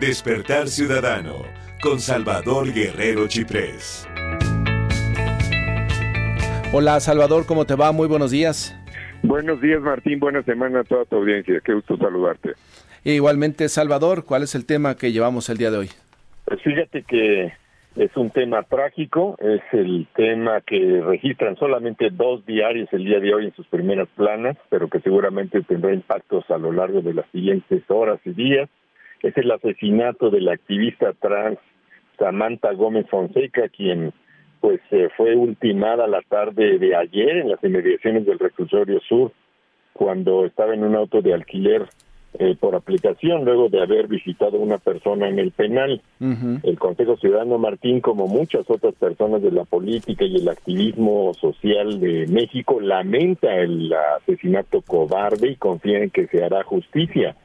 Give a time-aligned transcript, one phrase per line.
[0.00, 1.44] Despertar Ciudadano
[1.80, 4.06] con Salvador Guerrero Chiprés.
[6.70, 7.92] Hola Salvador, ¿cómo te va?
[7.92, 8.76] Muy buenos días.
[9.22, 11.62] Buenos días Martín, buena semana a toda tu audiencia.
[11.64, 12.52] Qué gusto saludarte.
[13.04, 15.88] E igualmente Salvador, ¿cuál es el tema que llevamos el día de hoy?
[16.44, 17.54] Pues fíjate que
[17.96, 23.32] es un tema trágico, es el tema que registran solamente dos diarios el día de
[23.32, 27.24] hoy en sus primeras planas, pero que seguramente tendrá impactos a lo largo de las
[27.32, 28.68] siguientes horas y días
[29.22, 31.58] es el asesinato de la activista trans
[32.18, 34.12] Samantha Gómez Fonseca, quien
[34.60, 39.32] pues eh, fue ultimada la tarde de ayer en las inmediaciones del reclusorio sur,
[39.92, 41.86] cuando estaba en un auto de alquiler
[42.38, 46.02] eh, por aplicación, luego de haber visitado a una persona en el penal.
[46.20, 51.98] El Consejo Ciudadano Martín, como muchas otras personas de la política y el activismo social
[52.00, 57.36] de México, lamenta el asesinato cobarde y confía en que se hará justicia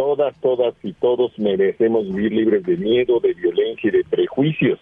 [0.00, 4.78] todas, todas y todos merecemos vivir libres de miedo, de violencia y de prejuicios.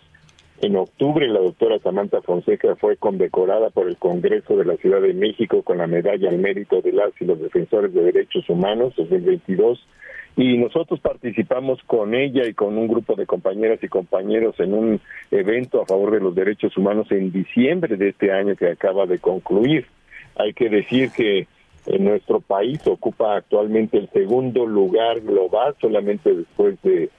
[0.61, 5.15] En octubre, la doctora Samantha Fonseca fue condecorada por el Congreso de la Ciudad de
[5.15, 9.85] México con la Medalla al Mérito de las y los Defensores de Derechos Humanos 2022
[10.37, 15.01] y nosotros participamos con ella y con un grupo de compañeras y compañeros en un
[15.33, 19.19] evento a favor de los derechos humanos en diciembre de este año que acaba de
[19.19, 19.87] concluir.
[20.37, 21.49] Hay que decir que
[21.89, 27.11] en nuestro país ocupa actualmente el segundo lugar global, solamente después de,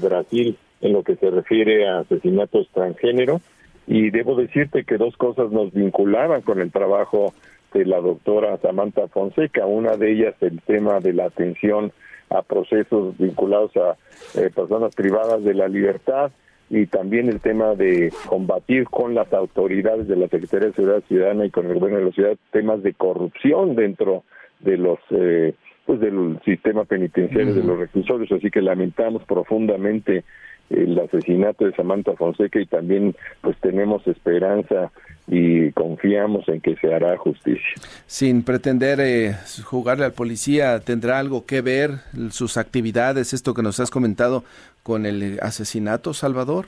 [0.00, 3.40] Brasil en lo que se refiere a asesinatos transgénero.
[3.86, 7.34] Y debo decirte que dos cosas nos vinculaban con el trabajo
[7.74, 9.66] de la doctora Samantha Fonseca.
[9.66, 11.92] Una de ellas el tema de la atención
[12.30, 13.96] a procesos vinculados a
[14.40, 16.32] eh, personas privadas de la libertad
[16.70, 21.46] y también el tema de combatir con las autoridades de la Secretaría de Seguridad Ciudadana
[21.46, 24.24] y con el gobierno de la ciudad temas de corrupción dentro
[24.60, 25.54] de los eh,
[25.84, 28.32] pues del sistema penitenciario de los reclusorios.
[28.32, 30.24] Así que lamentamos profundamente
[30.70, 34.90] el asesinato de Samantha Fonseca y también pues tenemos esperanza
[35.26, 37.74] y confiamos en que se hará justicia.
[38.06, 41.92] Sin pretender eh, jugarle al policía, ¿tendrá algo que ver
[42.30, 44.44] sus actividades, esto que nos has comentado,
[44.82, 46.66] con el asesinato, Salvador?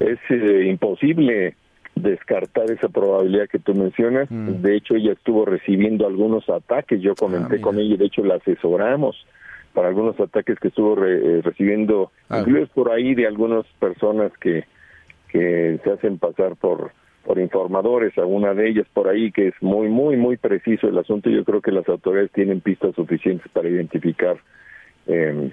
[0.00, 1.54] Es eh, imposible
[1.94, 4.28] descartar esa probabilidad que tú mencionas.
[4.30, 4.62] Mm.
[4.62, 8.36] De hecho, ella estuvo recibiendo algunos ataques, yo comenté ah, con ella, de hecho la
[8.36, 9.16] asesoramos
[9.72, 12.40] para algunos ataques que estuvo eh, recibiendo, ah.
[12.40, 14.64] incluso por ahí de algunas personas que,
[15.28, 16.92] que se hacen pasar por
[17.24, 21.28] por informadores, alguna de ellas por ahí que es muy, muy, muy preciso el asunto.
[21.28, 24.38] Yo creo que las autoridades tienen pistas suficientes para identificar
[25.06, 25.50] eh,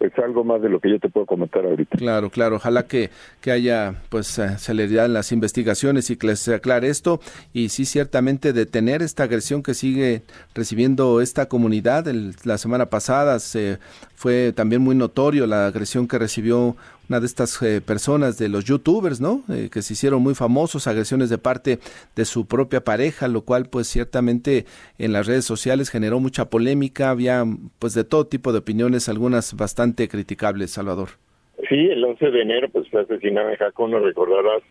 [0.00, 1.98] es algo más de lo que yo te puedo comentar ahorita.
[1.98, 2.56] Claro, claro.
[2.56, 3.10] Ojalá que,
[3.40, 7.20] que haya pues eh, celeridad en las investigaciones y que se aclare esto
[7.52, 10.22] y sí ciertamente detener esta agresión que sigue
[10.54, 12.06] recibiendo esta comunidad.
[12.44, 13.78] la semana pasada se
[14.14, 16.76] fue también muy notorio la agresión que recibió
[17.08, 19.42] una de estas eh, personas de los youtubers, ¿no?
[19.48, 21.78] Eh, que se hicieron muy famosos, agresiones de parte
[22.14, 24.66] de su propia pareja, lo cual pues ciertamente
[24.98, 27.44] en las redes sociales generó mucha polémica, había
[27.78, 31.10] pues de todo tipo de opiniones, algunas bastante criticables, Salvador.
[31.68, 34.62] Sí, el 11 de enero pues fue asesinada en Jacón, no recordarás,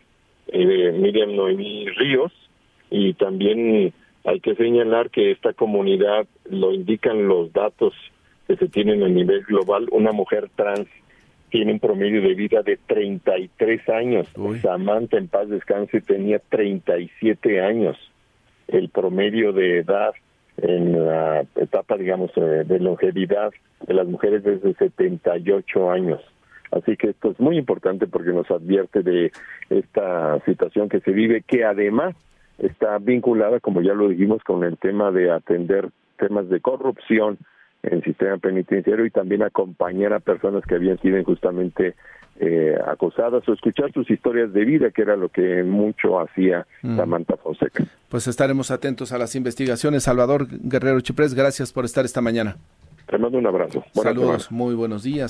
[0.48, 2.32] eh, Miriam Noemí Ríos,
[2.90, 3.92] y también
[4.24, 7.94] hay que señalar que esta comunidad, lo indican los datos
[8.46, 10.88] que se tienen a nivel global, una mujer trans
[11.50, 14.28] tiene un promedio de vida de 33 años.
[14.62, 17.96] Samantha, en paz descanse, tenía 37 años.
[18.66, 20.12] El promedio de edad
[20.58, 23.52] en la etapa, digamos, eh, de longevidad
[23.86, 26.20] de las mujeres es de 78 años.
[26.70, 29.32] Así que esto es muy importante porque nos advierte de
[29.70, 32.14] esta situación que se vive, que además
[32.58, 35.88] está vinculada, como ya lo dijimos, con el tema de atender
[36.18, 37.38] temas de corrupción,
[37.82, 41.94] el sistema penitenciario y también acompañar a personas que habían sido injustamente
[42.40, 46.96] eh, acusadas o escuchar sus historias de vida, que era lo que mucho hacía mm.
[46.96, 47.84] Samantha Fonseca.
[48.08, 50.04] Pues estaremos atentos a las investigaciones.
[50.04, 52.56] Salvador Guerrero Chiprés, gracias por estar esta mañana.
[53.08, 53.82] Te mando un abrazo.
[53.94, 55.26] Saludos, muy buenos días.